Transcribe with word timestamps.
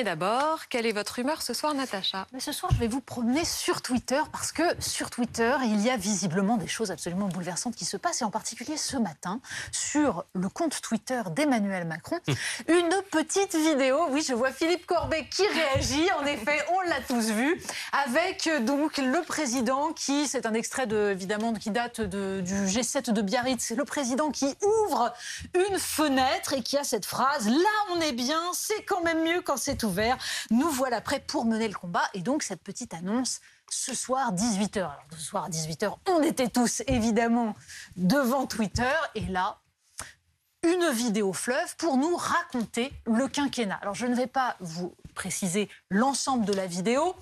Mais 0.00 0.04
d'abord, 0.04 0.66
quelle 0.70 0.86
est 0.86 0.92
votre 0.92 1.18
humeur 1.18 1.42
ce 1.42 1.52
soir, 1.52 1.74
Natacha? 1.74 2.26
Mais 2.32 2.40
Ce 2.40 2.52
soir, 2.52 2.72
je 2.72 2.78
vais 2.78 2.88
vous 2.88 3.02
promener 3.02 3.44
sur 3.44 3.82
Twitter 3.82 4.22
parce 4.32 4.50
que 4.50 4.62
sur 4.78 5.10
Twitter, 5.10 5.54
il 5.64 5.78
y 5.82 5.90
a 5.90 5.98
visiblement 5.98 6.56
des 6.56 6.68
choses 6.68 6.90
absolument 6.90 7.28
bouleversantes 7.28 7.76
qui 7.76 7.84
se 7.84 7.98
passent 7.98 8.22
et 8.22 8.24
en 8.24 8.30
particulier 8.30 8.78
ce 8.78 8.96
matin 8.96 9.42
sur 9.72 10.24
le 10.32 10.48
compte 10.48 10.80
Twitter 10.80 11.20
d'Emmanuel 11.36 11.86
Macron, 11.86 12.18
une 12.66 12.94
petite 13.10 13.54
vidéo. 13.54 14.06
Oui, 14.08 14.24
je 14.26 14.32
vois 14.32 14.52
Philippe 14.52 14.86
Corbet 14.86 15.26
qui 15.30 15.46
réagit. 15.46 16.08
En 16.18 16.24
effet, 16.24 16.64
on 16.72 16.80
l'a 16.88 17.02
tous 17.06 17.30
vu 17.32 17.62
avec 17.92 18.46
euh, 18.46 18.60
donc 18.60 18.96
le 18.96 19.22
président 19.26 19.92
qui, 19.92 20.26
c'est 20.28 20.46
un 20.46 20.54
extrait 20.54 20.86
de, 20.86 21.10
évidemment 21.10 21.52
qui 21.52 21.70
date 21.70 22.00
de, 22.00 22.40
du 22.40 22.54
G7 22.64 23.12
de 23.12 23.20
Biarritz, 23.20 23.62
c'est 23.62 23.76
le 23.76 23.84
président 23.84 24.30
qui 24.30 24.56
ouvre 24.62 25.12
une 25.52 25.78
fenêtre 25.78 26.54
et 26.54 26.62
qui 26.62 26.78
a 26.78 26.84
cette 26.84 27.04
phrase 27.04 27.50
là 27.50 27.92
on 27.92 28.00
est 28.00 28.12
bien, 28.12 28.40
c'est 28.54 28.82
quand 28.84 29.02
même 29.02 29.24
mieux 29.24 29.42
quand 29.42 29.58
c'est 29.58 29.82
ouvert. 29.82 29.89
Nous 30.50 30.68
voilà 30.70 31.00
prêts 31.00 31.20
pour 31.20 31.44
mener 31.44 31.68
le 31.68 31.74
combat. 31.74 32.04
Et 32.14 32.20
donc, 32.20 32.42
cette 32.42 32.62
petite 32.62 32.94
annonce 32.94 33.40
ce 33.70 33.94
soir 33.94 34.34
18h. 34.34 34.78
Alors 34.78 35.04
ce 35.12 35.22
soir 35.22 35.44
à 35.44 35.48
18h, 35.48 35.96
on 36.08 36.22
était 36.22 36.48
tous 36.48 36.82
évidemment 36.86 37.54
devant 37.96 38.46
Twitter 38.46 38.92
et 39.14 39.26
là, 39.26 39.58
une 40.62 40.90
vidéo 40.90 41.32
fleuve 41.32 41.76
pour 41.76 41.96
nous 41.96 42.16
raconter 42.16 42.92
le 43.06 43.28
quinquennat. 43.28 43.78
Alors 43.80 43.94
je 43.94 44.06
ne 44.06 44.14
vais 44.14 44.26
pas 44.26 44.56
vous 44.60 44.94
préciser 45.14 45.68
l'ensemble 45.90 46.44
de 46.44 46.52
la 46.52 46.66
vidéo. 46.66 47.14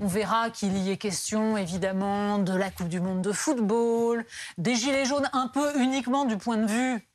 On 0.00 0.06
verra 0.06 0.50
qu'il 0.50 0.76
y 0.78 0.90
est 0.90 0.96
question 0.96 1.56
évidemment 1.56 2.38
de 2.38 2.54
la 2.54 2.70
Coupe 2.70 2.88
du 2.88 3.00
Monde 3.00 3.22
de 3.22 3.32
football, 3.32 4.24
des 4.58 4.76
gilets 4.76 5.06
jaunes 5.06 5.28
un 5.32 5.48
peu 5.48 5.76
uniquement 5.80 6.24
du 6.24 6.36
point 6.36 6.58
de 6.58 6.66
vue 6.66 7.08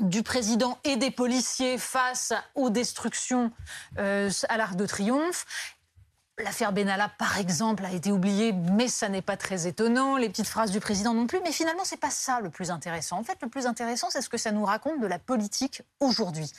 du 0.00 0.22
président 0.22 0.78
et 0.84 0.96
des 0.96 1.10
policiers 1.10 1.78
face 1.78 2.32
aux 2.54 2.70
destructions 2.70 3.50
euh, 3.98 4.30
à 4.48 4.56
l'Arc 4.56 4.76
de 4.76 4.86
Triomphe. 4.86 5.46
L'affaire 6.38 6.72
Benalla, 6.72 7.08
par 7.18 7.38
exemple, 7.38 7.82
a 7.84 7.92
été 7.92 8.12
oubliée, 8.12 8.52
mais 8.52 8.88
ça 8.88 9.08
n'est 9.08 9.22
pas 9.22 9.38
très 9.38 9.66
étonnant. 9.66 10.18
Les 10.18 10.28
petites 10.28 10.48
phrases 10.48 10.70
du 10.70 10.80
président 10.80 11.14
non 11.14 11.26
plus. 11.26 11.40
Mais 11.42 11.52
finalement, 11.52 11.84
c'est 11.84 11.96
pas 11.96 12.10
ça 12.10 12.40
le 12.40 12.50
plus 12.50 12.70
intéressant. 12.70 13.18
En 13.18 13.24
fait, 13.24 13.38
le 13.40 13.48
plus 13.48 13.66
intéressant, 13.66 14.08
c'est 14.10 14.20
ce 14.20 14.28
que 14.28 14.36
ça 14.36 14.52
nous 14.52 14.64
raconte 14.64 15.00
de 15.00 15.06
la 15.06 15.18
politique 15.18 15.82
aujourd'hui. 15.98 16.52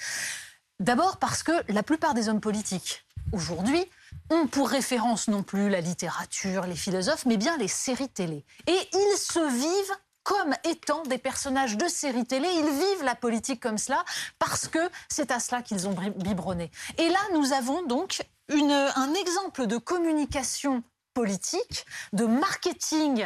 D'abord 0.80 1.18
parce 1.18 1.44
que 1.44 1.52
la 1.72 1.84
plupart 1.84 2.16
des 2.16 2.30
hommes 2.30 2.42
politiques 2.42 3.06
aujourd'hui 3.34 3.86
ont 4.32 4.48
pour 4.48 4.70
référence 4.70 5.28
non 5.28 5.44
plus 5.44 5.70
la 5.70 5.82
littérature, 5.82 6.66
les 6.66 6.76
philosophes, 6.76 7.26
mais 7.26 7.38
bien 7.38 7.58
les 7.58 7.68
séries 7.68 8.10
télé. 8.10 8.46
Et 8.66 8.90
ils 8.94 9.18
se 9.18 9.40
vivent 9.40 9.98
comme 10.28 10.54
étant 10.66 11.04
des 11.04 11.18
personnages 11.18 11.78
de 11.78 11.88
séries 11.88 12.26
télé. 12.26 12.50
Ils 12.50 12.70
vivent 12.70 13.04
la 13.06 13.16
politique 13.16 13.62
comme 13.62 13.78
cela 13.78 14.04
parce 14.40 14.68
que 14.68 14.90
c'est 15.08 15.32
à 15.32 15.40
cela 15.40 15.62
qu'ils 15.62 15.88
ont 15.88 15.96
biberonné. 16.18 16.70
Et 16.98 17.08
là, 17.08 17.20
nous 17.34 17.54
avons 17.54 17.82
donc 17.84 18.22
un 18.50 19.14
exemple 19.14 19.68
de 19.68 19.78
communication 19.78 20.84
politique, 21.14 21.86
de 22.12 22.26
marketing 22.26 23.26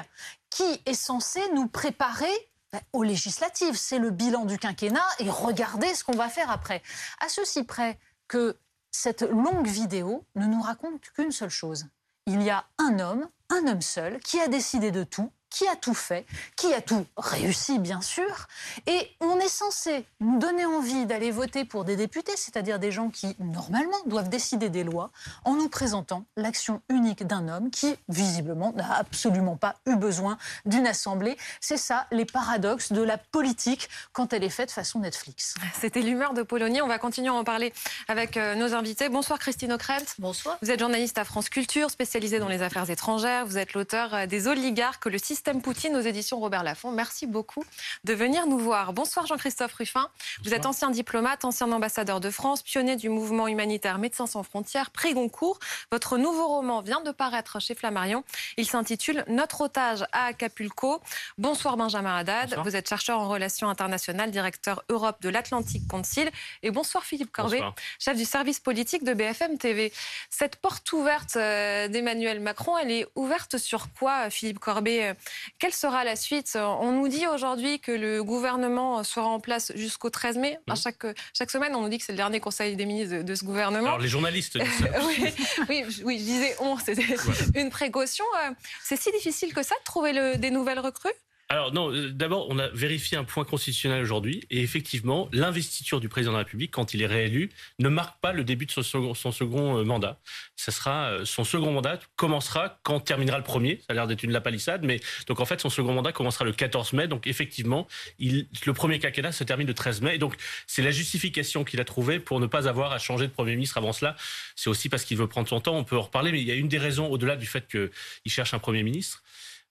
qui 0.52 0.80
est 0.86 0.94
censé 0.94 1.42
nous 1.56 1.68
préparer 1.68 2.32
ben, 2.72 2.82
aux 2.94 3.02
législatives. 3.02 3.76
C'est 3.76 3.98
le 3.98 4.12
bilan 4.12 4.46
du 4.46 4.60
quinquennat 4.60 5.08
et 5.18 5.30
regardez 5.30 5.96
ce 5.96 6.04
qu'on 6.04 6.16
va 6.16 6.30
faire 6.30 6.52
après. 6.52 6.84
À 7.20 7.30
ceci 7.30 7.64
près 7.64 7.98
que 8.28 8.56
cette 8.92 9.24
longue 9.24 9.68
vidéo 9.68 10.24
ne 10.36 10.46
nous 10.46 10.62
raconte 10.62 11.02
qu'une 11.16 11.32
seule 11.32 11.50
chose. 11.50 11.88
Il 12.28 12.44
y 12.44 12.52
a 12.52 12.64
un 12.78 13.00
homme, 13.00 13.28
un 13.50 13.66
homme 13.66 13.82
seul, 13.82 14.20
qui 14.20 14.40
a 14.40 14.48
décidé 14.48 14.92
de 14.92 15.04
tout, 15.04 15.32
qui 15.52 15.68
a 15.68 15.76
tout 15.76 15.94
fait, 15.94 16.26
qui 16.56 16.74
a 16.74 16.82
tout 16.82 17.06
réussi, 17.18 17.78
bien 17.78 18.02
sûr. 18.02 18.48
Et 18.88 19.12
on 19.20 19.38
est 19.38 19.50
censé 19.50 20.06
nous 20.22 20.40
donner 20.40 20.66
envie 20.66 21.06
d'aller 21.06 21.30
voter 21.30 21.66
pour 21.66 21.84
des 21.84 21.96
députés, 21.96 22.36
c'est-à-dire 22.36 22.80
des 22.80 22.92
gens 22.92 23.10
qui, 23.10 23.36
normalement, 23.40 23.98
doivent 24.06 24.30
décider 24.30 24.70
des 24.70 24.84
lois, 24.84 25.12
en 25.44 25.54
nous 25.54 25.68
présentant 25.68 26.24
l'action 26.38 26.82
unique 26.90 27.28
d'un 27.28 27.50
homme 27.50 27.70
qui, 27.70 27.96
visiblement, 28.08 28.72
n'a 28.74 28.96
absolument 28.96 29.58
pas 29.58 29.76
eu 29.86 29.96
besoin 29.98 30.38
d'une 30.66 30.88
assemblée. 30.88 31.38
C'est 31.60 31.78
ça, 31.78 32.08
les 32.12 32.26
paradoxes 32.26 32.94
de 32.94 33.02
la 33.02 33.18
politique 33.18 33.90
quand 34.14 34.32
elle 34.34 34.46
est 34.46 34.50
faite 34.50 34.72
façon 34.72 35.00
Netflix. 35.00 35.56
C'était 35.80 36.02
l'humeur 36.02 36.34
de 36.34 36.44
Polonie. 36.44 36.82
On 36.82 36.88
va 36.88 36.98
continuer 36.98 37.28
à 37.28 37.34
en 37.34 37.44
parler 37.44 37.74
avec 38.08 38.38
euh, 38.38 38.56
nos 38.56 38.74
invités. 38.74 39.10
Bonsoir 39.10 39.38
Christine 39.38 39.74
Ockrent. 39.74 40.16
Bonsoir. 40.18 40.58
Vous 40.62 40.72
êtes 40.72 40.80
journaliste 40.80 41.18
à 41.18 41.26
France 41.26 41.50
Culture, 41.50 41.92
spécialisée 41.92 42.40
dans 42.40 42.48
les 42.48 42.62
affaires 42.62 42.90
étrangères. 42.90 43.46
Vous 43.46 43.58
êtes 43.58 43.74
l'auteur 43.74 44.14
euh, 44.14 44.26
des 44.26 44.48
oligarques, 44.48 45.06
le 45.08 45.18
système 45.18 45.41
Système 45.42 45.64
Poutine 45.64 45.96
aux 45.96 46.02
éditions 46.02 46.40
Robert 46.40 46.62
Laffont. 46.62 46.92
Merci 46.92 47.26
beaucoup 47.26 47.64
de 48.04 48.14
venir 48.14 48.46
nous 48.46 48.60
voir. 48.60 48.94
Bonsoir 48.94 49.26
Jean-Christophe 49.26 49.74
Ruffin. 49.74 50.08
Vous 50.44 50.54
êtes 50.54 50.68
ancien 50.68 50.92
diplomate, 50.92 51.46
ancien 51.46 51.72
ambassadeur 51.72 52.20
de 52.20 52.30
France, 52.30 52.62
pionnier 52.62 52.96
du 52.96 53.10
mouvement 53.10 53.48
humanitaire 53.48 53.98
Médecins 53.98 54.28
sans 54.28 54.44
frontières, 54.44 54.92
prix 54.92 55.16
Goncourt. 55.16 55.58
Votre 55.92 56.20
nouveau 56.20 56.48
roman 56.48 56.82
vient 56.82 57.02
de 57.02 57.10
paraître 57.10 57.60
chez 57.60 57.74
Flammarion. 57.74 58.24
Il 58.58 58.68
s'intitule 58.68 59.26
Notre 59.30 59.62
otage 59.62 60.04
à 60.12 60.26
Acapulco. 60.26 61.02
Bonsoir 61.40 61.76
Benjamin 61.76 62.18
Haddad. 62.18 62.60
Vous 62.64 62.76
êtes 62.76 62.88
chercheur 62.88 63.20
en 63.20 63.28
relations 63.28 63.68
internationales, 63.68 64.30
directeur 64.30 64.84
Europe 64.90 65.24
de 65.24 65.30
l'Atlantique 65.30 65.88
Council. 65.88 66.30
Et 66.62 66.70
bonsoir 66.70 67.04
Philippe 67.04 67.32
Corbet, 67.32 67.64
chef 67.98 68.16
du 68.16 68.26
service 68.26 68.60
politique 68.60 69.04
de 69.04 69.16
BFM 69.16 69.58
TV. 69.58 69.92
Cette 70.30 70.58
porte 70.58 70.94
ouverte 70.94 71.36
euh, 71.36 71.88
d'Emmanuel 71.88 72.42
Macron, 72.42 72.78
elle 72.78 72.92
est 72.92 73.08
ouverte 73.16 73.58
sur 73.58 73.92
quoi, 73.98 74.30
Philippe 74.30 74.60
Corbet 74.60 75.16
quelle 75.60 75.74
sera 75.74 76.04
la 76.04 76.16
suite? 76.16 76.56
On 76.56 76.92
nous 76.92 77.08
dit 77.08 77.28
aujourd'hui 77.28 77.80
que 77.80 77.92
le 77.92 78.24
gouvernement 78.24 79.04
sera 79.04 79.28
en 79.28 79.40
place 79.40 79.72
jusqu'au 79.76 80.10
13 80.10 80.38
mai. 80.38 80.60
À 80.68 80.74
mmh. 80.74 80.78
chaque, 80.78 81.06
chaque 81.34 81.52
semaine, 81.52 81.76
on 81.76 81.82
nous 81.82 81.90
dit 81.90 81.98
que 81.98 82.06
c'est 82.06 82.14
le 82.14 82.18
dernier 82.18 82.40
conseil 82.40 82.76
des 82.76 82.86
ministres 82.86 83.24
de, 83.24 83.36
ce 83.36 83.46
gouvernement. 83.46 83.88
Alors 83.88 84.00
les 84.00 84.08
journalistes 84.08 84.58
disent 84.58 84.80
ça. 84.80 84.86
oui, 85.70 85.84
oui, 86.04 86.20
je 86.20 86.24
disais 86.24 86.56
on, 86.60 86.78
c'était 86.78 87.16
une 87.56 87.70
précaution. 87.70 88.26
Euh, 88.46 88.52
c'est 88.84 89.00
si 89.00 89.12
difficile 89.12 89.54
que 89.54 89.64
ça 89.64 89.76
de 89.76 89.84
trouver 89.84 90.14
le, 90.14 90.38
des 90.38 90.52
nouvelles 90.52 90.80
recrues? 90.80 91.10
Alors 91.52 91.74
non, 91.74 91.92
euh, 91.92 92.12
d'abord, 92.12 92.48
on 92.50 92.58
a 92.60 92.70
vérifié 92.70 93.18
un 93.18 93.26
point 93.26 93.44
constitutionnel 93.44 94.02
aujourd'hui, 94.02 94.42
et 94.50 94.62
effectivement, 94.62 95.28
l'investiture 95.34 96.00
du 96.00 96.08
président 96.08 96.32
de 96.32 96.38
la 96.38 96.44
République, 96.46 96.72
quand 96.72 96.94
il 96.94 97.02
est 97.02 97.08
réélu, 97.08 97.50
ne 97.78 97.90
marque 97.90 98.22
pas 98.22 98.32
le 98.32 98.46
début 98.46 98.66
de 98.68 98.72
son 98.72 98.84
second, 98.84 99.14
son 99.14 99.34
second 99.34 99.78
euh, 99.78 99.84
mandat. 99.84 100.18
Ça 100.56 100.72
sera 100.72 101.10
euh, 101.10 101.26
son 101.26 101.44
second 101.44 101.74
mandat 101.74 102.00
commencera 102.16 102.80
quand 102.84 103.02
terminera 103.02 103.38
le 103.38 103.44
premier. 103.44 103.80
Ça 103.80 103.88
a 103.90 103.94
l'air 103.96 104.08
d'être 104.08 104.24
une 104.24 104.32
lapalissade, 104.32 104.86
mais 104.86 105.02
donc 105.28 105.42
en 105.42 105.46
fait, 105.46 105.60
son 105.60 105.70
second 105.70 105.94
mandat 105.94 106.14
commencera 106.14 106.46
le 106.46 106.54
14 106.54 106.94
mai. 106.94 107.10
Donc 107.10 107.28
effectivement, 107.28 107.86
il, 108.18 108.48
le 108.66 108.72
premier 108.72 109.00
quinquennat 109.00 109.34
se 109.34 109.44
termine 109.44 109.68
le 109.68 109.74
13 109.74 110.00
mai. 110.00 110.16
Et 110.16 110.20
donc 110.20 110.36
c'est 110.68 110.82
la 110.82 110.92
justification 110.92 111.66
qu'il 111.66 111.82
a 111.82 111.86
trouvée 111.86 112.22
pour 112.22 112.40
ne 112.40 112.48
pas 112.48 112.70
avoir 112.70 112.94
à 112.94 112.98
changer 112.98 113.28
de 113.28 113.34
premier 113.34 113.56
ministre 113.56 113.78
avant 113.78 113.92
cela. 113.92 114.16
C'est 114.56 114.70
aussi 114.70 114.88
parce 114.88 115.04
qu'il 115.04 115.18
veut 115.18 115.28
prendre 115.28 115.50
son 115.50 115.60
temps. 115.60 115.76
On 115.76 115.84
peut 115.84 115.98
en 115.98 116.04
reparler, 116.04 116.32
mais 116.32 116.40
il 116.40 116.48
y 116.48 116.52
a 116.52 116.56
une 116.56 116.70
des 116.70 116.78
raisons 116.78 117.08
au-delà 117.08 117.36
du 117.36 117.46
fait 117.46 117.68
qu'il 117.68 118.32
cherche 118.32 118.54
un 118.54 118.60
premier 118.60 118.84
ministre 118.84 119.22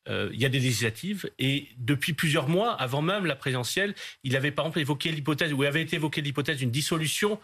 euh, 0.08 0.30
il 0.32 0.40
y 0.40 0.46
a 0.46 0.48
des 0.48 0.60
législatives 0.60 1.30
et 1.38 1.68
depuis 1.76 2.14
plusieurs 2.14 2.48
mois, 2.48 2.72
avant 2.72 3.02
même 3.02 3.26
la 3.26 3.36
présidentielle, 3.36 3.94
il 4.24 4.36
avait 4.36 4.50
par 4.50 4.66
exemple 4.66 4.80
évoqué 4.80 5.12
l'hypothèse, 5.12 5.52
ou 5.52 5.62
avait 5.62 5.82
été 5.82 5.96
évoqué 5.96 6.20
l'hypothèse 6.20 6.58
d'une 6.58 6.70
dissolution 6.70 7.38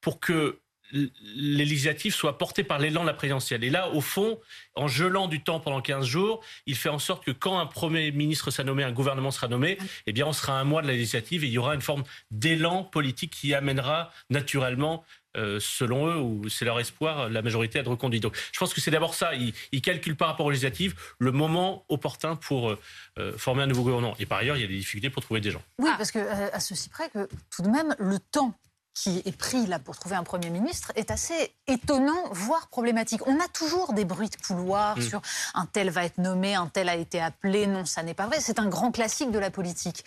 pour 0.00 0.20
que 0.20 0.60
les 0.92 1.64
législatives 1.64 2.14
soient 2.14 2.38
portées 2.38 2.64
par 2.64 2.78
l'élan 2.78 3.02
de 3.02 3.06
la 3.06 3.14
présidentielle. 3.14 3.64
Et 3.64 3.70
là, 3.70 3.90
au 3.90 4.00
fond, 4.00 4.38
en 4.74 4.88
gelant 4.88 5.28
du 5.28 5.42
temps 5.42 5.60
pendant 5.60 5.80
15 5.80 6.06
jours, 6.06 6.42
il 6.66 6.76
fait 6.76 6.88
en 6.88 6.98
sorte 6.98 7.24
que 7.24 7.30
quand 7.30 7.58
un 7.58 7.66
Premier 7.66 8.12
ministre 8.12 8.50
sera 8.50 8.64
nommé, 8.64 8.84
un 8.84 8.92
gouvernement 8.92 9.30
sera 9.30 9.48
nommé, 9.48 9.78
eh 10.06 10.12
bien, 10.12 10.26
on 10.26 10.32
sera 10.32 10.58
un 10.58 10.64
mois 10.64 10.82
de 10.82 10.86
la 10.86 10.92
législative 10.92 11.44
et 11.44 11.46
il 11.48 11.52
y 11.52 11.58
aura 11.58 11.74
une 11.74 11.80
forme 11.80 12.04
d'élan 12.30 12.84
politique 12.84 13.32
qui 13.32 13.54
amènera 13.54 14.12
naturellement 14.30 15.04
euh, 15.36 15.58
selon 15.60 16.06
eux, 16.06 16.16
ou 16.16 16.48
c'est 16.48 16.64
leur 16.64 16.78
espoir, 16.78 17.28
la 17.28 17.42
majorité 17.42 17.78
à 17.78 17.82
être 17.82 17.90
reconduite. 17.90 18.22
Donc 18.22 18.36
je 18.52 18.58
pense 18.58 18.72
que 18.72 18.80
c'est 18.80 18.92
d'abord 18.92 19.14
ça. 19.14 19.34
Ils, 19.34 19.52
ils, 19.72 19.82
calculent 19.82 20.16
par 20.16 20.28
rapport 20.28 20.46
aux 20.46 20.50
législatives 20.50 20.94
le 21.18 21.32
moment 21.32 21.84
opportun 21.88 22.36
pour 22.36 22.70
euh, 22.70 22.80
euh, 23.18 23.36
former 23.36 23.64
un 23.64 23.66
nouveau 23.66 23.82
gouvernement. 23.82 24.14
Et 24.20 24.26
par 24.26 24.38
ailleurs, 24.38 24.56
il 24.56 24.60
y 24.60 24.64
a 24.64 24.68
des 24.68 24.76
difficultés 24.76 25.10
pour 25.10 25.24
trouver 25.24 25.40
des 25.40 25.50
gens. 25.50 25.62
Oui, 25.80 25.90
parce 25.98 26.12
que 26.12 26.20
à 26.20 26.60
ceci 26.60 26.88
près 26.88 27.08
que 27.10 27.28
tout 27.50 27.62
de 27.62 27.68
même, 27.68 27.96
le 27.98 28.20
temps 28.20 28.54
qui 28.94 29.22
est 29.24 29.36
pris 29.36 29.66
là 29.66 29.78
pour 29.78 29.96
trouver 29.96 30.16
un 30.16 30.22
Premier 30.22 30.50
ministre 30.50 30.92
est 30.94 31.10
assez 31.10 31.52
étonnant, 31.66 32.28
voire 32.30 32.68
problématique. 32.68 33.26
On 33.26 33.38
a 33.40 33.48
toujours 33.48 33.92
des 33.92 34.04
bruits 34.04 34.30
de 34.30 34.36
couloir 34.36 34.96
mm. 34.96 35.02
sur 35.02 35.22
un 35.54 35.66
tel 35.66 35.90
va 35.90 36.04
être 36.04 36.18
nommé, 36.18 36.54
un 36.54 36.68
tel 36.68 36.88
a 36.88 36.94
été 36.94 37.20
appelé. 37.20 37.66
Non, 37.66 37.84
ça 37.84 38.02
n'est 38.02 38.14
pas 38.14 38.26
vrai. 38.26 38.40
C'est 38.40 38.58
un 38.58 38.68
grand 38.68 38.92
classique 38.92 39.32
de 39.32 39.38
la 39.38 39.50
politique. 39.50 40.04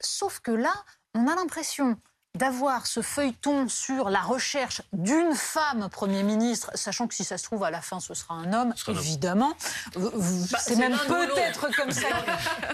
Sauf 0.00 0.40
que 0.40 0.52
là, 0.52 0.72
on 1.14 1.26
a 1.26 1.34
l'impression 1.34 1.96
d'avoir 2.34 2.86
ce 2.86 3.02
feuilleton 3.02 3.68
sur 3.68 4.08
la 4.08 4.20
recherche 4.20 4.80
d'une 4.92 5.34
femme 5.34 5.88
Premier 5.90 6.22
ministre, 6.22 6.70
sachant 6.74 7.06
que 7.06 7.14
si 7.14 7.24
ça 7.24 7.36
se 7.36 7.44
trouve 7.44 7.62
à 7.62 7.70
la 7.70 7.82
fin 7.82 8.00
ce 8.00 8.14
sera 8.14 8.34
un 8.34 8.52
homme, 8.54 8.74
évidemment. 8.88 9.52
Bah, 9.94 10.58
c'est 10.58 10.76
même 10.76 10.96
peut-être 11.06 11.68
comme 11.76 11.90
ça. 11.90 12.08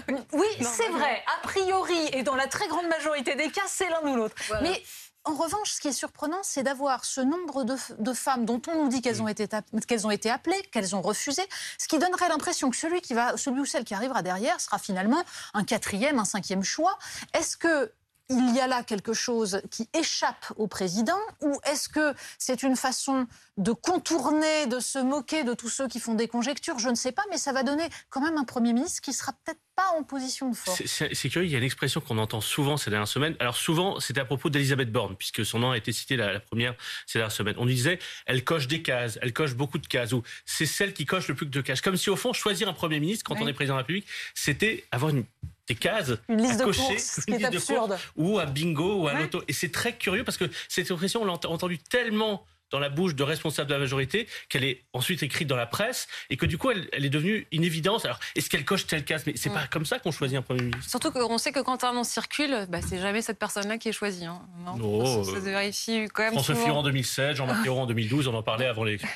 oui, 0.31 0.47
c'est 0.61 0.87
vrai. 0.89 1.23
A 1.37 1.41
priori, 1.45 2.09
et 2.13 2.23
dans 2.23 2.35
la 2.35 2.47
très 2.47 2.67
grande 2.67 2.87
majorité 2.87 3.35
des 3.35 3.49
cas, 3.49 3.61
c'est 3.67 3.89
l'un 3.89 4.01
ou 4.09 4.15
l'autre. 4.15 4.35
Mais 4.61 4.81
en 5.29 5.35
revanche, 5.35 5.73
ce 5.73 5.79
qui 5.79 5.87
est 5.87 5.93
surprenant, 5.93 6.39
c'est 6.41 6.63
d'avoir 6.63 7.05
ce 7.05 7.21
nombre 7.21 7.63
de, 7.63 8.13
femmes 8.13 8.45
dont 8.45 8.61
on 8.67 8.83
nous 8.83 8.89
dit 8.89 9.01
qu'elles 9.01 9.21
ont, 9.21 9.27
été, 9.27 9.47
qu'elles 9.87 10.07
ont 10.07 10.11
été 10.11 10.29
appelées, 10.29 10.59
qu'elles 10.71 10.95
ont 10.95 11.01
refusé, 11.01 11.43
ce 11.77 11.87
qui 11.87 11.99
donnerait 11.99 12.29
l'impression 12.29 12.69
que 12.71 12.75
celui, 12.75 13.01
qui 13.01 13.13
va, 13.13 13.37
celui 13.37 13.59
ou 13.59 13.65
celle 13.65 13.83
qui 13.83 13.93
arrivera 13.93 14.23
derrière 14.23 14.59
sera 14.59 14.79
finalement 14.79 15.21
un 15.53 15.63
quatrième, 15.63 16.17
un 16.17 16.25
cinquième 16.25 16.63
choix. 16.63 16.97
Est-ce 17.33 17.57
que 17.57 17.93
il 18.29 18.55
y 18.55 18.59
a 18.59 18.67
là 18.67 18.83
quelque 18.83 19.13
chose 19.13 19.61
qui 19.71 19.89
échappe 19.97 20.53
au 20.55 20.67
président 20.67 21.17
ou 21.41 21.59
est-ce 21.69 21.89
que 21.89 22.13
c'est 22.37 22.61
une 22.61 22.75
façon 22.75 23.27
de 23.57 23.71
contourner, 23.71 24.67
de 24.67 24.79
se 24.79 24.99
moquer 24.99 25.43
de 25.43 25.53
tous 25.53 25.69
ceux 25.69 25.87
qui 25.87 25.99
font 25.99 26.13
des 26.13 26.27
conjectures? 26.27 26.77
Je 26.77 26.89
ne 26.89 26.95
sais 26.95 27.11
pas, 27.11 27.23
mais 27.31 27.37
ça 27.37 27.51
va 27.53 27.63
donner 27.63 27.87
quand 28.09 28.21
même 28.21 28.37
un 28.37 28.43
Premier 28.43 28.73
ministre 28.73 29.01
qui 29.01 29.13
sera 29.13 29.33
peut-être 29.33 29.59
pas 29.75 29.97
en 29.97 30.03
position 30.03 30.49
de 30.49 30.55
force. 30.55 30.83
C'est 30.85 31.29
curieux, 31.29 31.47
il 31.47 31.51
y 31.51 31.55
a 31.55 31.57
une 31.57 31.63
expression 31.63 32.01
qu'on 32.01 32.19
entend 32.19 32.41
souvent 32.41 32.77
ces 32.77 32.91
dernières 32.91 33.07
semaines. 33.07 33.35
Alors 33.39 33.57
souvent, 33.57 33.99
c'était 33.99 34.21
à 34.21 34.25
propos 34.25 34.49
d'Elisabeth 34.49 34.91
Borne, 34.91 35.15
puisque 35.15 35.43
son 35.43 35.59
nom 35.59 35.71
a 35.71 35.77
été 35.77 35.91
cité 35.91 36.15
la, 36.15 36.39
première 36.39 36.75
ces 37.07 37.17
dernières 37.19 37.31
semaines. 37.31 37.55
On 37.57 37.65
disait, 37.65 37.97
elle 38.27 38.43
coche 38.43 38.67
des 38.67 38.83
cases, 38.83 39.17
elle 39.23 39.33
coche 39.33 39.55
beaucoup 39.55 39.79
de 39.79 39.87
cases, 39.87 40.13
ou 40.13 40.21
c'est 40.45 40.67
celle 40.67 40.93
qui 40.93 41.05
coche 41.05 41.27
le 41.27 41.35
plus 41.35 41.47
de 41.47 41.61
cases. 41.61 41.81
Comme 41.81 41.97
si 41.97 42.09
au 42.09 42.15
fond, 42.15 42.33
choisir 42.33 42.69
un 42.69 42.73
Premier 42.73 42.99
ministre 42.99 43.23
quand 43.23 43.41
on 43.41 43.47
est 43.47 43.53
président 43.53 43.73
de 43.75 43.79
la 43.79 43.83
République, 43.83 44.07
c'était 44.35 44.85
avoir 44.91 45.11
une 45.11 45.25
des 45.69 45.75
cases 45.75 46.11
une 46.27 46.41
liste 46.41 46.61
à 46.61 46.65
cocher, 46.65 46.81
de 46.81 46.87
courses, 46.87 47.21
une 47.27 47.35
liste 47.35 47.45
absurde. 47.45 47.97
ou 48.15 48.39
un 48.39 48.45
bingo 48.45 49.03
ou 49.03 49.07
un 49.07 49.23
auto. 49.23 49.43
Et 49.47 49.53
c'est 49.53 49.71
très 49.71 49.93
curieux 49.93 50.23
parce 50.23 50.37
que 50.37 50.45
cette 50.67 50.89
expression, 50.89 51.21
on 51.21 51.25
l'a 51.25 51.33
entendu 51.33 51.77
tellement 51.77 52.45
dans 52.71 52.79
la 52.79 52.89
bouche 52.89 53.15
de 53.15 53.23
responsables 53.23 53.67
de 53.67 53.73
la 53.73 53.79
majorité 53.79 54.27
qu'elle 54.47 54.63
est 54.63 54.83
ensuite 54.93 55.23
écrite 55.23 55.47
dans 55.47 55.55
la 55.55 55.65
presse 55.65 56.07
et 56.29 56.37
que 56.37 56.45
du 56.45 56.57
coup 56.57 56.71
elle, 56.71 56.87
est 56.93 57.09
devenue 57.09 57.47
une 57.51 57.63
évidence. 57.63 58.05
Alors 58.05 58.19
est-ce 58.35 58.49
qu'elle 58.49 58.65
coche 58.65 58.85
telle 58.85 59.03
case? 59.03 59.23
Mais 59.25 59.33
c'est 59.35 59.49
pas 59.49 59.67
comme 59.67 59.85
ça 59.85 59.99
qu'on 59.99 60.11
choisit 60.11 60.37
un 60.37 60.41
premier 60.41 60.61
ministre. 60.61 60.89
Surtout 60.89 61.11
qu'on 61.11 61.37
sait 61.37 61.51
que 61.51 61.61
quand 61.61 61.83
un 61.83 61.93
nom 61.93 62.03
circule, 62.03 62.67
bah, 62.69 62.79
c'est 62.87 62.99
jamais 62.99 63.21
cette 63.21 63.39
personne-là 63.39 63.77
qui 63.77 63.89
est 63.89 63.93
choisie. 63.93 64.25
Hein. 64.25 64.41
Non, 64.77 65.23
ça, 65.23 65.31
se 65.31 65.37
vérifie 65.37 66.07
quand 66.13 66.23
même. 66.23 66.33
François 66.33 66.55
Fillon 66.55 66.77
en 66.77 66.83
2007, 66.83 67.35
Jean-Marc 67.35 67.65
Ayrault 67.65 67.81
en 67.81 67.85
2012, 67.87 68.27
on 68.27 68.35
en 68.35 68.43
parlait 68.43 68.67
avant 68.67 68.83
l'élection. 68.83 69.09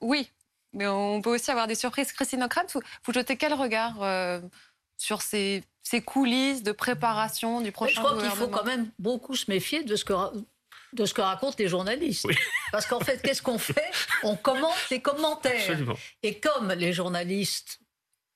Oui, 0.00 0.30
mais 0.72 0.86
on 0.86 1.22
peut 1.22 1.34
aussi 1.34 1.50
avoir 1.50 1.66
des 1.66 1.74
surprises. 1.74 2.12
Christine 2.12 2.46
vous, 2.74 2.80
vous 3.04 3.12
jetez 3.12 3.36
quel 3.36 3.54
regard 3.54 4.02
euh, 4.02 4.40
sur 4.98 5.22
ces, 5.22 5.62
coulisses 6.02 6.62
de 6.62 6.72
préparation 6.72 7.60
du 7.60 7.72
prochain 7.72 8.00
gouvernement 8.00 8.20
Je 8.20 8.34
crois 8.34 8.46
qu'il 8.46 8.52
faut 8.52 8.58
quand 8.58 8.66
même 8.66 8.90
beaucoup 8.98 9.34
se 9.34 9.50
méfier 9.50 9.82
de 9.82 9.96
ce 9.96 10.04
que 10.04 10.14
de 10.92 11.04
ce 11.04 11.14
que 11.14 11.20
racontent 11.20 11.56
les 11.58 11.68
journalistes. 11.68 12.26
Parce 12.72 12.86
qu'en 12.86 13.00
fait, 13.00 13.22
qu'est-ce 13.22 13.42
qu'on 13.42 13.58
fait? 13.58 13.90
On 14.22 14.36
commente 14.36 14.74
les 14.90 15.00
commentaires. 15.00 15.78
Et 16.22 16.38
comme 16.38 16.72
les 16.72 16.92
journalistes, 16.92 17.80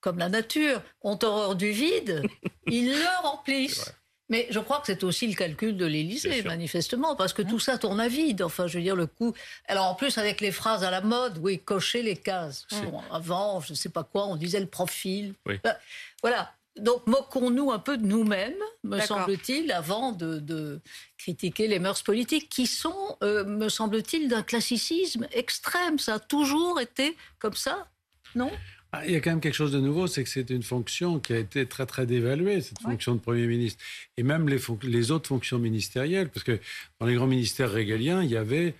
comme 0.01 0.19
la 0.19 0.29
nature, 0.29 0.81
ont 1.01 1.19
horreur 1.21 1.55
du 1.55 1.71
vide, 1.71 2.23
ils 2.67 2.91
le 2.91 3.23
remplissent. 3.23 3.93
Mais 4.29 4.47
je 4.49 4.59
crois 4.59 4.79
que 4.79 4.87
c'est 4.87 5.03
aussi 5.03 5.27
le 5.27 5.35
calcul 5.35 5.77
de 5.77 5.85
l'Élysée, 5.85 6.41
manifestement, 6.43 7.15
parce 7.15 7.31
que 7.31 7.43
tout 7.43 7.59
ça 7.59 7.77
tourne 7.77 7.99
à 7.99 8.07
vide. 8.07 8.41
Enfin, 8.41 8.65
je 8.65 8.77
veux 8.77 8.83
dire, 8.83 8.95
le 8.95 9.05
coup. 9.05 9.35
Alors, 9.67 9.85
en 9.85 9.93
plus, 9.93 10.17
avec 10.17 10.41
les 10.41 10.51
phrases 10.51 10.83
à 10.83 10.89
la 10.89 11.01
mode, 11.01 11.37
oui, 11.43 11.59
cocher 11.59 12.01
les 12.01 12.17
cases. 12.17 12.65
avant, 13.11 13.61
je 13.61 13.73
ne 13.73 13.75
sais 13.75 13.89
pas 13.89 14.03
quoi, 14.03 14.25
on 14.25 14.35
disait 14.35 14.59
le 14.59 14.65
profil. 14.65 15.35
Ben, 15.45 15.77
voilà. 16.23 16.51
Donc, 16.79 17.07
moquons-nous 17.07 17.71
un 17.71 17.79
peu 17.79 17.97
de 17.97 18.05
nous-mêmes, 18.05 18.53
me 18.83 18.99
semble-t-il, 18.99 19.71
avant 19.71 20.11
de, 20.11 20.81
critiquer 21.17 21.67
les 21.67 21.79
mœurs 21.79 22.03
politiques, 22.03 22.49
qui 22.49 22.67
sont, 22.67 23.17
euh, 23.23 23.45
me 23.45 23.69
semble-t-il, 23.69 24.27
d'un 24.27 24.43
classicisme 24.43 25.27
extrême. 25.31 25.99
Ça 25.99 26.15
a 26.15 26.19
toujours 26.19 26.79
été 26.81 27.15
comme 27.39 27.53
ça, 27.53 27.87
non? 28.35 28.51
Ah, 28.91 29.05
il 29.05 29.11
y 29.11 29.15
a 29.15 29.19
quand 29.19 29.31
même 29.31 29.41
quelque 29.41 29.55
chose 29.55 29.71
de 29.71 29.79
nouveau, 29.79 30.07
c'est 30.07 30.23
que 30.23 30.29
c'est 30.29 30.49
une 30.49 30.63
fonction 30.63 31.19
qui 31.19 31.33
a 31.33 31.37
été 31.37 31.65
très 31.65 31.85
très 31.85 32.05
dévaluée, 32.05 32.61
cette 32.61 32.79
fonction 32.81 33.15
de 33.15 33.19
Premier 33.19 33.45
ministre. 33.45 33.83
Et 34.15 34.23
même 34.23 34.47
les, 34.47 34.59
les 34.83 35.11
autres 35.11 35.27
fonctions 35.27 35.59
ministérielles, 35.59 36.29
parce 36.29 36.45
que 36.45 36.59
dans 36.99 37.05
les 37.05 37.15
grands 37.15 37.27
ministères 37.27 37.71
régaliens, 37.71 38.23
il 38.23 38.29
y 38.29 38.37
avait 38.37 38.73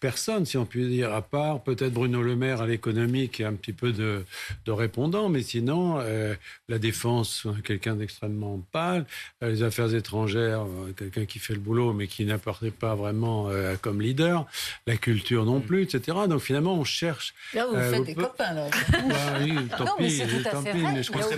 personne, 0.00 0.46
si 0.46 0.56
on 0.56 0.66
peut 0.66 0.86
dire, 0.86 1.12
à 1.14 1.22
part 1.22 1.62
peut-être 1.62 1.92
Bruno 1.92 2.22
Le 2.22 2.36
Maire 2.36 2.62
à 2.62 2.66
l'économie 2.66 3.28
qui 3.28 3.44
a 3.44 3.48
un 3.48 3.54
petit 3.54 3.72
peu 3.72 3.92
de, 3.92 4.24
de 4.64 4.72
répondant, 4.72 5.28
mais 5.28 5.42
sinon, 5.42 5.98
euh, 6.00 6.34
la 6.68 6.78
défense, 6.78 7.46
quelqu'un 7.64 7.96
d'extrêmement 7.96 8.60
pâle, 8.72 9.06
euh, 9.42 9.50
les 9.50 9.62
affaires 9.62 9.94
étrangères, 9.94 10.62
euh, 10.62 10.92
quelqu'un 10.96 11.24
qui 11.24 11.38
fait 11.38 11.54
le 11.54 11.60
boulot 11.60 11.92
mais 11.92 12.06
qui 12.06 12.24
n'apportait 12.24 12.70
pas 12.70 12.94
vraiment 12.94 13.48
comme 13.82 14.00
leader, 14.00 14.46
la 14.86 14.96
culture 14.96 15.44
non 15.44 15.60
plus, 15.60 15.82
etc. 15.82 16.18
Donc 16.28 16.40
finalement, 16.40 16.74
on 16.74 16.84
cherche. 16.84 17.34
Là, 17.54 17.66
vous 17.66 17.76
faites 17.76 18.04
des 18.04 18.14
copains, 18.14 18.52
là. 18.52 18.66
Bah, 19.06 19.14
oui, 19.40 19.54
tant 19.76 19.84
non, 19.84 19.92
mais 20.00 20.10
c'est 20.10 20.26
tout 20.26 20.48
à 20.48 20.62
fait 20.62 20.72
vrai. 20.72 21.02
je 21.02 21.10
crois 21.12 21.22
que 21.22 21.34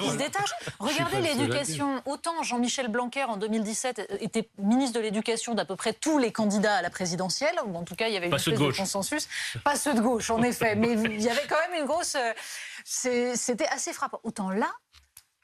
qui 0.00 0.10
se 0.10 0.16
détache. 0.16 0.50
Regardez 0.78 1.20
l'éducation. 1.20 2.02
Autant 2.06 2.42
Jean-Michel 2.42 2.88
Blanquer, 2.88 3.24
en 3.24 3.36
2017, 3.36 4.18
était 4.20 4.48
ministre 4.58 4.98
de 4.98 5.02
l'Éducation 5.02 5.54
d'à 5.54 5.64
peu 5.64 5.76
près 5.76 5.92
tous 5.92 6.18
les 6.18 6.32
candidats 6.32 6.76
à 6.76 6.82
la 6.82 6.90
présidentielle. 6.90 7.54
En 7.82 7.84
tout 7.84 7.96
cas, 7.96 8.06
il 8.06 8.14
y 8.14 8.16
avait 8.16 8.28
une 8.28 8.34
espèce 8.34 8.56
de, 8.56 8.70
consensus. 8.70 9.28
Pas 9.64 9.74
ceux 9.74 9.92
de 9.92 10.00
gauche, 10.00 10.30
en 10.30 10.40
effet, 10.42 10.76
mais 10.76 10.92
il 10.92 11.20
y 11.20 11.28
avait 11.28 11.46
quand 11.48 11.58
même 11.68 11.80
une 11.80 11.86
grosse. 11.86 12.14
Euh, 12.14 12.32
c'était 13.34 13.66
assez 13.66 13.92
frappant. 13.92 14.20
Autant 14.22 14.50
là, 14.50 14.70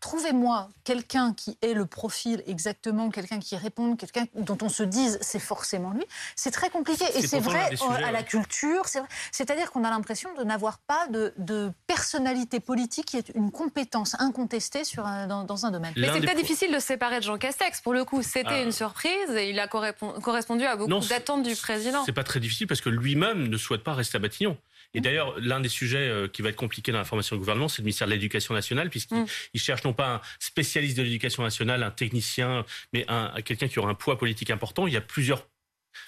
Trouvez-moi 0.00 0.68
quelqu'un 0.84 1.34
qui 1.34 1.58
ait 1.60 1.74
le 1.74 1.84
profil 1.84 2.42
exactement, 2.46 3.10
quelqu'un 3.10 3.40
qui 3.40 3.56
réponde, 3.56 3.98
quelqu'un 3.98 4.26
dont 4.34 4.58
on 4.62 4.68
se 4.68 4.84
dise 4.84 5.18
c'est 5.22 5.40
forcément 5.40 5.90
lui. 5.90 6.04
C'est 6.36 6.52
très 6.52 6.70
compliqué. 6.70 7.04
Et 7.16 7.26
c'est 7.26 7.40
vrai 7.40 7.70
à 8.04 8.12
la 8.12 8.22
culture. 8.22 8.84
C'est-à-dire 9.32 9.72
qu'on 9.72 9.82
a 9.82 9.90
l'impression 9.90 10.32
de 10.34 10.44
n'avoir 10.44 10.78
pas 10.78 11.08
de, 11.08 11.72
personnalité 11.86 12.60
politique 12.60 13.06
qui 13.06 13.16
est 13.16 13.32
une 13.34 13.50
compétence 13.50 14.14
incontestée 14.20 14.84
sur 14.84 15.04
dans, 15.04 15.66
un 15.66 15.70
domaine. 15.70 15.92
Mais 15.96 16.08
c'est 16.12 16.20
peut-être 16.20 16.36
difficile 16.36 16.72
de 16.72 16.78
séparer 16.78 17.18
de 17.18 17.24
Jean 17.24 17.38
Castex. 17.38 17.80
Pour 17.80 17.92
le 17.92 18.04
coup, 18.04 18.22
c'était 18.22 18.48
ah. 18.50 18.62
une 18.62 18.72
surprise 18.72 19.30
et 19.30 19.50
il 19.50 19.58
a 19.58 19.66
correspondu 19.66 20.64
à 20.64 20.76
beaucoup 20.76 21.06
d'attentes 21.08 21.42
du 21.42 21.56
président. 21.56 22.04
C'est 22.04 22.12
pas 22.12 22.24
très 22.24 22.40
difficile 22.40 22.66
parce 22.66 22.80
que 22.80 22.88
lui-même 22.88 23.48
ne 23.48 23.56
souhaite 23.56 23.82
pas 23.82 23.94
rester 23.94 24.16
à 24.16 24.20
Matignon. 24.20 24.56
Et 24.94 25.00
d'ailleurs, 25.00 25.38
l'un 25.38 25.60
des 25.60 25.68
sujets 25.68 26.08
euh, 26.08 26.28
qui 26.28 26.42
va 26.42 26.48
être 26.48 26.56
compliqué 26.56 26.92
dans 26.92 26.98
la 26.98 27.04
formation 27.04 27.36
du 27.36 27.40
gouvernement, 27.40 27.68
c'est 27.68 27.82
le 27.82 27.84
ministère 27.84 28.06
de 28.06 28.12
l'Éducation 28.12 28.54
nationale, 28.54 28.90
puisqu'il 28.90 29.18
mm. 29.18 29.58
cherche 29.58 29.84
non 29.84 29.92
pas 29.92 30.14
un 30.14 30.20
spécialiste 30.38 30.96
de 30.96 31.02
l'éducation 31.02 31.42
nationale, 31.42 31.82
un 31.82 31.90
technicien, 31.90 32.64
mais 32.92 33.04
un, 33.08 33.32
quelqu'un 33.42 33.68
qui 33.68 33.78
aura 33.78 33.90
un 33.90 33.94
poids 33.94 34.18
politique 34.18 34.50
important. 34.50 34.86
Il 34.86 34.94
y 34.94 34.96
a 34.96 35.02
plusieurs 35.02 35.46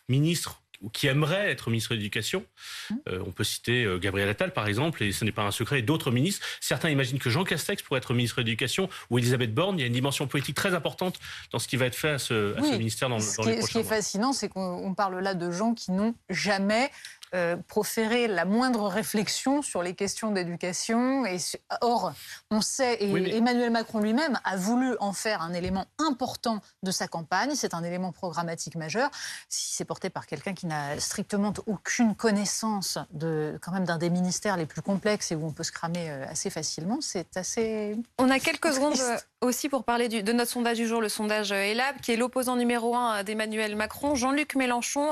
ministres 0.08 0.62
qui 0.93 1.08
aimeraient 1.08 1.50
être 1.50 1.69
ministre 1.69 1.90
de 1.90 1.96
l'Éducation. 1.96 2.44
Mm. 2.88 2.94
Euh, 3.08 3.22
on 3.26 3.32
peut 3.32 3.44
citer 3.44 3.84
euh, 3.84 3.99
Gabriel 3.99 4.28
Attal, 4.28 4.52
par 4.52 4.67
exemple, 4.67 5.02
et 5.02 5.12
ce 5.12 5.25
n'est 5.25 5.32
pas 5.32 5.43
un 5.43 5.50
secret, 5.50 5.81
et 5.81 5.82
d'autres 5.82 6.11
ministres. 6.11 6.46
Certains 6.61 6.88
imaginent 6.88 7.19
que 7.19 7.31
Jean 7.31 7.44
Castex 7.44 7.82
pourrait 7.82 7.99
être 7.99 8.14
ministre 8.14 8.37
de 8.37 8.43
l'Éducation 8.43 8.88
ou 9.11 9.19
Elisabeth 9.19 9.52
Borne. 9.52 9.78
Il 9.78 9.82
y 9.82 9.84
a 9.84 9.87
une 9.87 9.93
dimension 9.93 10.26
politique 10.26 10.56
très 10.56 10.75
importante 10.75 11.19
dans 11.52 11.58
ce 11.58 11.69
qui 11.69 11.76
va 11.76 11.87
être 11.87 11.94
fait 11.94 12.11
à 12.11 12.19
ce, 12.19 12.58
ministère 12.78 13.08
dans, 13.08 13.19
dans 13.19 13.44
les 13.44 13.58
prochains 13.58 13.66
Ce 13.66 13.73
qui 13.73 13.78
est 13.78 13.84
fascinant, 13.84 14.32
c'est 14.32 14.49
qu'on 14.49 14.94
parle 14.94 15.19
là 15.19 15.34
de 15.34 15.50
gens 15.50 15.75
qui 15.75 15.93
n'ont 15.93 16.14
jamais 16.31 16.90
euh, 17.34 17.56
proférer 17.68 18.26
la 18.26 18.44
moindre 18.44 18.88
réflexion 18.88 19.62
sur 19.62 19.82
les 19.82 19.94
questions 19.94 20.32
d'éducation. 20.32 21.25
Et 21.26 21.37
or, 21.80 22.12
on 22.50 22.60
sait, 22.60 22.94
et 22.94 23.37
Emmanuel 23.37 23.70
Macron 23.70 24.00
lui-même 24.00 24.38
a 24.44 24.56
voulu 24.56 24.96
en 24.99 25.12
faire 25.12 25.40
un 25.42 25.52
élément 25.52 25.87
important 25.99 26.60
de 26.82 26.90
sa 26.90 27.06
campagne. 27.06 27.54
C'est 27.54 27.75
un 27.75 27.84
élément 27.84 28.10
programmatique 28.10 28.75
majeur. 28.75 29.10
Si 29.49 29.75
c'est 29.76 29.84
porté 29.84 30.10
par 30.10 30.26
quelqu'un 30.26 30.54
qui 30.54 30.66
n'a 30.66 30.99
strictement 30.99 31.52
aucune 31.66 32.14
connaissance 32.14 32.99
de, 33.12 33.58
quand 33.62 33.72
même 33.72 33.84
d'un 33.84 33.99
des 33.99 34.10
ministères 34.10 34.56
les 34.56 34.66
plus 34.66 34.82
complexes 34.82 35.30
et 35.30 35.37
où 35.37 35.46
on 35.46 35.52
peut 35.52 35.62
se 35.62 35.72
cramer 35.72 36.10
euh, 36.10 36.26
assez 36.28 36.50
facilement, 36.50 37.00
c'est 37.00 37.37
assez. 37.37 37.96
On 38.18 38.28
a 38.30 38.40
quelques 38.40 38.72
secondes 38.72 38.99
euh, 38.99 39.16
aussi 39.40 39.68
pour 39.68 39.85
parler 39.85 40.09
de 40.09 40.32
notre 40.32 40.50
sondage 40.50 40.76
du 40.76 40.87
jour, 40.87 41.00
le 41.00 41.09
sondage 41.09 41.50
ELAB, 41.50 42.00
qui 42.02 42.12
est 42.12 42.16
l'opposant 42.16 42.56
numéro 42.56 42.94
un 42.94 43.23
d'Emmanuel 43.23 43.75
Macron. 43.75 44.14
Jean-Luc 44.14 44.54
Mélenchon, 44.54 45.06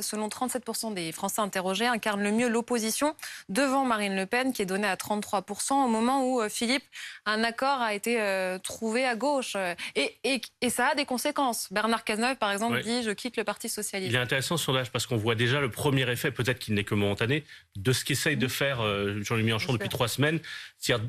selon 0.00 0.28
37% 0.28 0.94
des 0.94 1.12
Français 1.12 1.42
interrogé 1.42 1.86
incarne 1.86 2.22
le 2.22 2.32
mieux 2.32 2.48
l'opposition 2.48 3.14
devant 3.48 3.84
Marine 3.84 4.16
Le 4.16 4.26
Pen, 4.26 4.52
qui 4.52 4.62
est 4.62 4.66
donnée 4.66 4.88
à 4.88 4.96
33% 4.96 5.84
au 5.84 5.88
moment 5.88 6.24
où, 6.24 6.40
euh, 6.40 6.48
Philippe, 6.48 6.84
un 7.26 7.44
accord 7.44 7.80
a 7.80 7.94
été 7.94 8.20
euh, 8.20 8.58
trouvé 8.58 9.04
à 9.04 9.16
gauche. 9.16 9.56
Et, 9.94 10.16
et, 10.24 10.70
ça 10.70 10.88
a 10.88 10.94
des 10.94 11.04
conséquences. 11.04 11.72
Bernard 11.72 12.04
Cazeneuve, 12.04 12.36
par 12.36 12.50
exemple, 12.50 12.82
dit 12.82 13.02
Je 13.02 13.10
quitte 13.10 13.36
le 13.36 13.44
Parti 13.44 13.68
Socialiste. 13.68 14.12
Il 14.12 14.16
est 14.16 14.20
intéressant 14.20 14.56
ce 14.56 14.64
sondage 14.64 14.90
parce 14.90 15.06
qu'on 15.06 15.16
voit 15.16 15.34
déjà 15.34 15.60
le 15.60 15.70
premier 15.70 16.10
effet, 16.10 16.30
peut-être 16.30 16.58
qu'il 16.58 16.74
n'est 16.74 16.84
que 16.84 16.94
momentané, 16.94 17.44
de 17.76 17.92
ce 17.92 18.04
qu'essaye 18.04 18.36
de 18.36 18.48
faire 18.48 18.80
euh, 18.80 19.22
Jean-Luc 19.22 19.44
Mélenchon 19.44 19.72
depuis 19.72 19.88
trois 19.88 20.08
semaines, 20.08 20.40
c'est-à-dire 20.78 21.06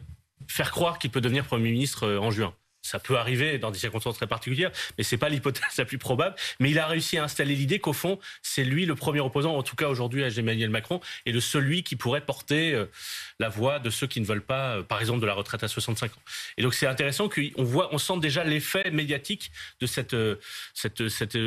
faire 0.48 0.72
croire 0.72 1.00
qu'il 1.00 1.12
peut 1.12 1.22
devenir 1.22 1.46
Premier 1.46 1.72
ministre 1.72 2.08
en 2.08 2.32
juin 2.32 2.54
ça 2.82 3.00
peut 3.00 3.18
arriver 3.18 3.58
dans 3.58 3.72
des 3.72 3.80
circonstances 3.80 4.16
très 4.16 4.28
particulières, 4.28 4.72
mais 4.98 5.04
c'est 5.04 5.18
pas 5.18 5.30
l'hypothèse 5.30 5.64
la 5.78 5.86
plus 5.86 5.98
probable. 5.98 6.36
Mais 6.60 6.72
il 6.72 6.80
a 6.80 6.88
réussi 6.88 7.18
à 7.18 7.24
installer 7.24 7.56
l'idée 7.56 7.80
qu'au 7.80 7.94
fond, 7.94 8.20
c'est 8.42 8.64
lui 8.64 8.86
le 8.86 8.96
premier 8.96 9.20
opposant, 9.20 9.56
en 9.56 9.64
tout 9.64 9.76
cas 9.76 9.88
aujourd'hui 9.88 10.24
à 10.24 10.30
Emmanuel 10.30 10.70
Macron, 10.70 11.00
et 11.26 11.32
le 11.32 11.40
celui 11.40 11.84
qui 11.84 11.96
pourrait 11.96 12.22
porter 12.22 12.74
euh, 12.74 12.86
la 13.40 13.50
voix 13.50 13.80
de 13.80 13.90
ceux 13.90 14.08
qui 14.08 14.22
ne 14.22 14.26
veulent 14.26 14.46
pas, 14.46 14.78
euh, 14.78 14.84
par 14.84 15.00
exemple, 15.00 15.20
de 15.20 15.26
la 15.26 15.34
retraite 15.34 15.64
à 15.64 15.68
65 15.68 16.12
ans. 16.12 16.22
Et 16.58 16.62
donc 16.62 16.74
c'est 16.74 16.88
intéressant 16.88 17.30
qu'on 17.30 17.64
voit, 17.64 17.94
on 17.94 17.98
sent 17.98 18.20
déjà 18.20 18.44
l'effet 18.44 18.92
médiatique 18.92 19.52
de 19.80 19.86
cette, 19.86 20.14
euh, 20.14 20.38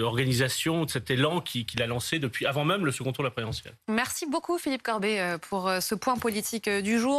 organisation, 0.03 0.85
de 0.85 0.91
cet 0.91 1.11
élan 1.11 1.41
qu'il 1.41 1.83
a 1.83 1.87
lancé 1.87 2.19
depuis 2.19 2.47
avant 2.47 2.65
même 2.65 2.85
le 2.85 2.93
second 2.93 3.13
tour 3.13 3.25
de 3.25 3.29
la 3.29 3.31
présidentielle. 3.31 3.75
Merci 3.89 4.27
beaucoup 4.27 4.59
Philippe 4.59 4.83
Corbet 4.83 5.37
pour 5.49 5.71
ce 5.81 5.95
point 5.95 6.17
politique 6.17 6.69
du 6.69 6.99
jour. 6.99 7.11